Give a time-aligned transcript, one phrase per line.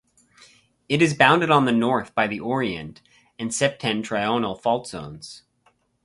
[0.89, 3.01] It is bounded on the north by the Oriente
[3.37, 5.43] and Septentrional fault zones.